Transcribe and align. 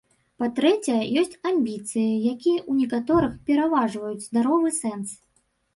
Па-трэцяе, 0.43 0.95
ёсць 1.21 1.35
амбіцыі, 1.51 2.07
якія 2.33 2.59
ў 2.69 2.71
некаторых 2.81 3.39
пераважваюць 3.49 4.21
здаровы 4.27 4.69
сэнс. 4.85 5.09